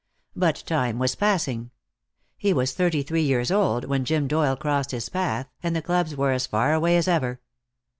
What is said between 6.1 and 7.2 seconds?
were as far away as